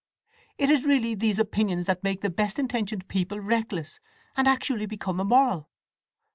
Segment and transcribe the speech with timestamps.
[0.57, 3.99] It is really these opinions that make the best intentioned people reckless,
[4.35, 5.69] and actually become immoral!"